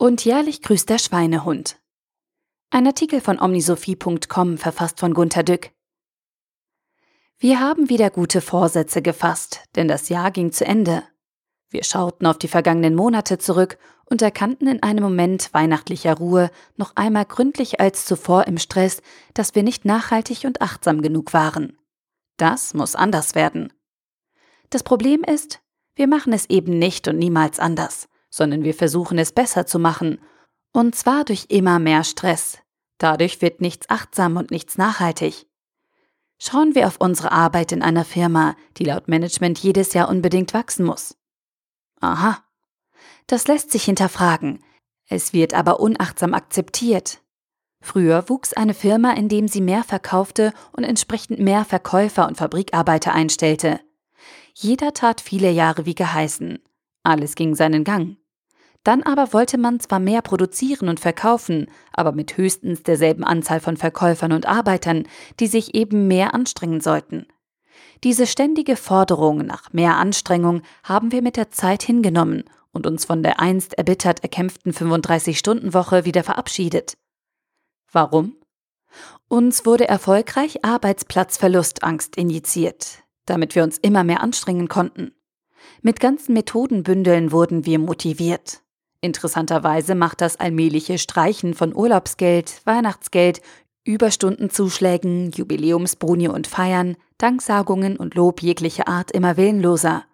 [0.00, 1.80] Und jährlich grüßt der Schweinehund.
[2.70, 5.72] Ein Artikel von omnisophie.com verfasst von Gunter Dück.
[7.40, 11.02] Wir haben wieder gute Vorsätze gefasst, denn das Jahr ging zu Ende.
[11.68, 16.92] Wir schauten auf die vergangenen Monate zurück und erkannten in einem Moment weihnachtlicher Ruhe noch
[16.94, 19.02] einmal gründlich als zuvor im Stress,
[19.34, 21.76] dass wir nicht nachhaltig und achtsam genug waren.
[22.36, 23.72] Das muss anders werden.
[24.70, 25.60] Das Problem ist,
[25.96, 30.20] wir machen es eben nicht und niemals anders sondern wir versuchen es besser zu machen.
[30.72, 32.58] Und zwar durch immer mehr Stress.
[32.98, 35.46] Dadurch wird nichts achtsam und nichts nachhaltig.
[36.40, 40.84] Schauen wir auf unsere Arbeit in einer Firma, die laut Management jedes Jahr unbedingt wachsen
[40.84, 41.16] muss.
[42.00, 42.44] Aha.
[43.26, 44.62] Das lässt sich hinterfragen.
[45.08, 47.20] Es wird aber unachtsam akzeptiert.
[47.80, 53.80] Früher wuchs eine Firma, indem sie mehr verkaufte und entsprechend mehr Verkäufer und Fabrikarbeiter einstellte.
[54.54, 56.58] Jeder tat viele Jahre wie geheißen.
[57.08, 58.18] Alles ging seinen Gang.
[58.84, 63.78] Dann aber wollte man zwar mehr produzieren und verkaufen, aber mit höchstens derselben Anzahl von
[63.78, 65.04] Verkäufern und Arbeitern,
[65.40, 67.26] die sich eben mehr anstrengen sollten.
[68.04, 73.22] Diese ständige Forderung nach mehr Anstrengung haben wir mit der Zeit hingenommen und uns von
[73.22, 76.98] der einst erbittert erkämpften 35-Stunden-Woche wieder verabschiedet.
[77.90, 78.36] Warum?
[79.28, 85.17] Uns wurde erfolgreich Arbeitsplatzverlustangst injiziert, damit wir uns immer mehr anstrengen konnten.
[85.82, 88.62] Mit ganzen Methodenbündeln wurden wir motiviert.
[89.00, 93.40] Interessanterweise macht das allmähliche Streichen von Urlaubsgeld, Weihnachtsgeld,
[93.84, 100.04] Überstundenzuschlägen, Jubiläumsbruni und Feiern, Danksagungen und Lob jeglicher Art immer willenloser.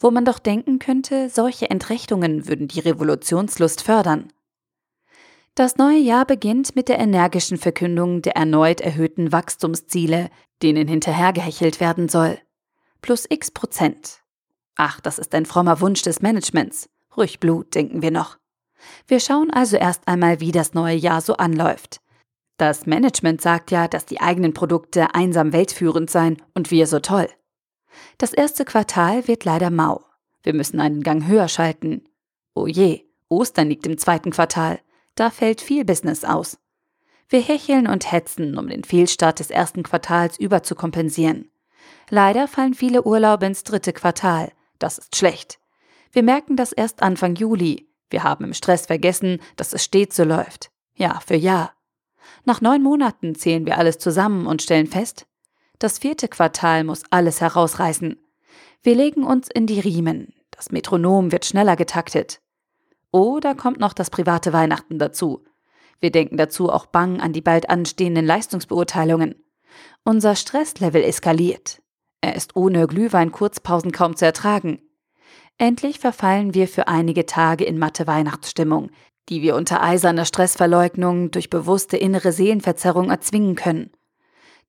[0.00, 4.32] Wo man doch denken könnte, solche Entrechtungen würden die Revolutionslust fördern.
[5.54, 10.28] Das neue Jahr beginnt mit der energischen Verkündung der erneut erhöhten Wachstumsziele,
[10.62, 12.38] denen hinterhergehechelt werden soll.
[13.00, 14.23] Plus x Prozent.
[14.76, 16.88] Ach, das ist ein frommer Wunsch des Managements.
[17.16, 18.38] Ruhig Blut, denken wir noch.
[19.06, 22.00] Wir schauen also erst einmal, wie das neue Jahr so anläuft.
[22.56, 27.28] Das Management sagt ja, dass die eigenen Produkte einsam weltführend seien und wir so toll.
[28.18, 30.04] Das erste Quartal wird leider mau.
[30.42, 32.04] Wir müssen einen Gang höher schalten.
[32.54, 34.80] Oh je, Ostern liegt im zweiten Quartal.
[35.14, 36.58] Da fällt viel Business aus.
[37.28, 41.50] Wir hecheln und hetzen, um den Fehlstart des ersten Quartals überzukompensieren.
[42.10, 44.52] Leider fallen viele Urlaube ins dritte Quartal.
[44.78, 45.58] Das ist schlecht.
[46.12, 47.88] Wir merken das erst Anfang Juli.
[48.10, 50.70] Wir haben im Stress vergessen, dass es stets so läuft.
[50.94, 51.74] Jahr für Jahr.
[52.44, 55.26] Nach neun Monaten zählen wir alles zusammen und stellen fest,
[55.78, 58.16] das vierte Quartal muss alles herausreißen.
[58.82, 60.32] Wir legen uns in die Riemen.
[60.50, 62.40] Das Metronom wird schneller getaktet.
[63.12, 65.44] Da kommt noch das private Weihnachten dazu.
[66.00, 69.34] Wir denken dazu auch bang an die bald anstehenden Leistungsbeurteilungen.
[70.04, 71.82] Unser Stresslevel eskaliert.
[72.24, 74.80] Er ist ohne Glühwein-Kurzpausen kaum zu ertragen.
[75.58, 78.90] Endlich verfallen wir für einige Tage in matte Weihnachtsstimmung,
[79.28, 83.90] die wir unter eiserner Stressverleugnung durch bewusste innere Seelenverzerrung erzwingen können.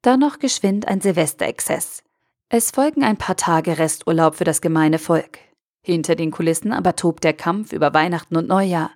[0.01, 2.03] Dann noch geschwind ein Silvesterexzess.
[2.49, 5.39] Es folgen ein paar Tage Resturlaub für das gemeine Volk.
[5.81, 8.91] Hinter den Kulissen aber tobt der Kampf über Weihnachten und Neujahr.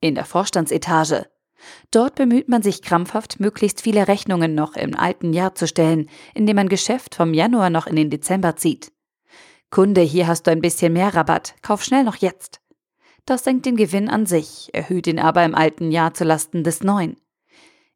[0.00, 1.26] In der Vorstandsetage.
[1.90, 6.56] Dort bemüht man sich krampfhaft, möglichst viele Rechnungen noch im alten Jahr zu stellen, indem
[6.56, 8.92] man Geschäft vom Januar noch in den Dezember zieht.
[9.70, 12.60] Kunde, hier hast du ein bisschen mehr Rabatt, kauf schnell noch jetzt.
[13.26, 16.82] Das senkt den Gewinn an sich, erhöht ihn aber im alten Jahr zu Lasten des
[16.82, 17.16] neuen.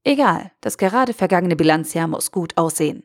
[0.04, 3.04] Egal, das gerade vergangene Bilanzjahr muss gut aussehen.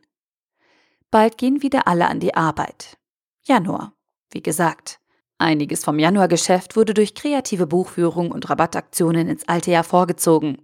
[1.12, 2.98] Bald gehen wieder alle an die Arbeit.
[3.44, 3.94] Januar,
[4.32, 5.00] wie gesagt.
[5.40, 10.58] Einiges vom Januargeschäft wurde durch kreative Buchführung und Rabattaktionen ins alte Jahr vorgezogen.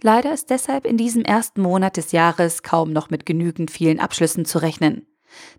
[0.00, 4.44] Leider ist deshalb in diesem ersten Monat des Jahres kaum noch mit genügend vielen Abschlüssen
[4.44, 5.06] zu rechnen.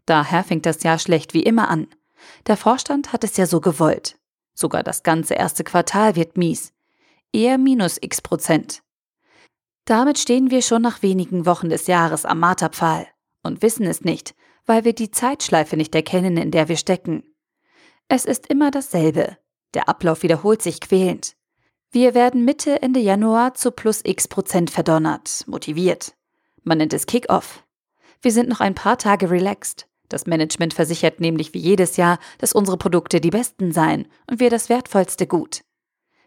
[0.05, 1.87] Daher fängt das Jahr schlecht wie immer an.
[2.47, 4.17] Der Vorstand hat es ja so gewollt.
[4.53, 6.71] Sogar das ganze erste Quartal wird mies.
[7.33, 8.83] Eher minus x Prozent.
[9.83, 13.07] Damit stehen wir schon nach wenigen Wochen des Jahres am Marterpfahl
[13.43, 14.33] und wissen es nicht,
[14.65, 17.34] weil wir die Zeitschleife nicht erkennen, in der wir stecken.
[18.07, 19.37] Es ist immer dasselbe.
[19.73, 21.35] Der Ablauf wiederholt sich quälend.
[21.91, 26.15] Wir werden Mitte, Ende Januar zu plus x Prozent verdonnert, motiviert.
[26.63, 27.63] Man nennt es Kick-Off.
[28.21, 29.87] Wir sind noch ein paar Tage relaxed.
[30.09, 34.49] Das Management versichert nämlich wie jedes Jahr, dass unsere Produkte die besten seien und wir
[34.49, 35.61] das wertvollste Gut.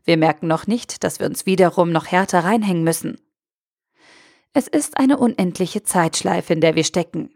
[0.05, 3.21] Wir merken noch nicht, dass wir uns wiederum noch härter reinhängen müssen.
[4.53, 7.31] Es ist eine unendliche Zeitschleife, in der wir stecken.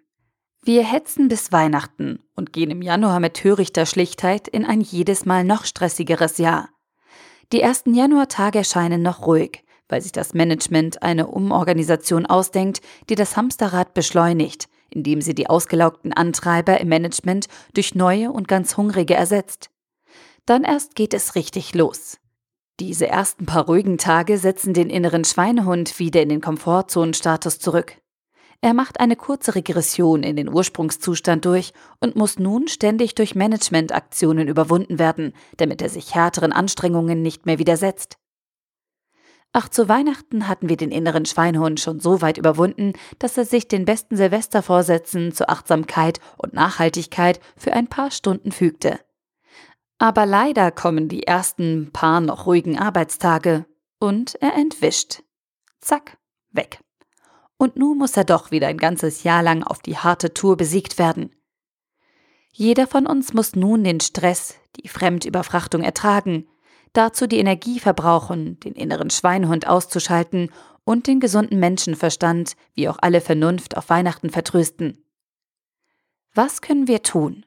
[0.64, 5.42] Wir hetzen bis Weihnachten und gehen im Januar mit törichter Schlichtheit in ein jedes Mal
[5.42, 6.68] noch stressigeres Jahr.
[7.52, 13.36] Die ersten Januartage erscheinen noch ruhig, weil sich das Management eine Umorganisation ausdenkt, die das
[13.36, 19.68] Hamsterrad beschleunigt, indem sie die ausgelaugten Antreiber im Management durch neue und ganz hungrige ersetzt.
[20.46, 22.18] Dann erst geht es richtig los.
[22.78, 27.96] Diese ersten paar ruhigen Tage setzen den inneren Schweinehund wieder in den Komfortzonenstatus zurück.
[28.64, 34.46] Er macht eine kurze Regression in den Ursprungszustand durch und muss nun ständig durch Managementaktionen
[34.46, 38.18] überwunden werden, damit er sich härteren Anstrengungen nicht mehr widersetzt.
[39.52, 43.66] Ach, zu Weihnachten hatten wir den inneren Schweinhund schon so weit überwunden, dass er sich
[43.66, 49.00] den besten Silvestervorsätzen zur Achtsamkeit und Nachhaltigkeit für ein paar Stunden fügte.
[49.98, 53.66] Aber leider kommen die ersten paar noch ruhigen Arbeitstage
[53.98, 55.22] und er entwischt.
[55.80, 56.16] Zack,
[56.52, 56.78] weg
[57.62, 60.98] und nun muss er doch wieder ein ganzes Jahr lang auf die harte Tour besiegt
[60.98, 61.32] werden.
[62.50, 66.48] Jeder von uns muss nun den Stress, die Fremdüberfrachtung ertragen,
[66.92, 70.50] dazu die Energie verbrauchen, den inneren Schweinhund auszuschalten
[70.82, 75.04] und den gesunden Menschenverstand, wie auch alle Vernunft auf Weihnachten vertrösten.
[76.34, 77.46] Was können wir tun?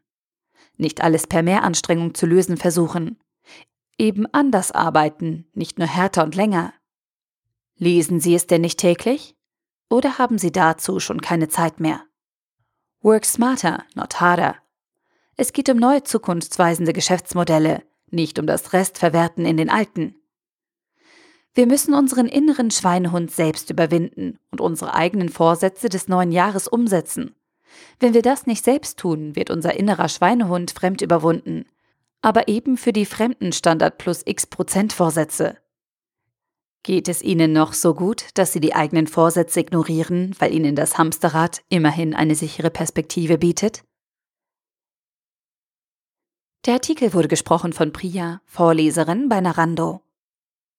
[0.77, 3.19] Nicht alles per Mehranstrengung zu lösen versuchen.
[3.97, 6.73] Eben anders arbeiten, nicht nur härter und länger.
[7.75, 9.34] Lesen Sie es denn nicht täglich?
[9.95, 12.01] Oder haben Sie dazu schon keine Zeit mehr?
[13.01, 14.57] Work smarter, not harder.
[15.37, 17.81] Es geht um neue zukunftsweisende Geschäftsmodelle,
[18.11, 20.15] nicht um das Restverwerten in den alten.
[21.53, 27.33] Wir müssen unseren inneren Schweinehund selbst überwinden und unsere eigenen Vorsätze des neuen Jahres umsetzen.
[27.97, 31.67] Wenn wir das nicht selbst tun, wird unser innerer Schweinehund fremd überwunden.
[32.21, 35.55] Aber eben für die fremden Standard plus x Prozent Vorsätze.
[36.85, 40.99] Geht es Ihnen noch so gut, dass Sie die eigenen Vorsätze ignorieren, weil Ihnen das
[40.99, 43.83] Hamsterrad immerhin eine sichere Perspektive bietet?
[46.67, 50.04] Der Artikel wurde gesprochen von Priya, Vorleserin bei Narando.